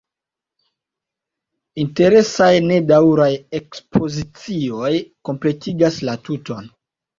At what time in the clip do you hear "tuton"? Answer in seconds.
6.27-6.75